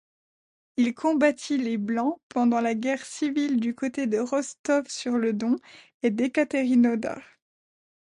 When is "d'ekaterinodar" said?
6.09-7.21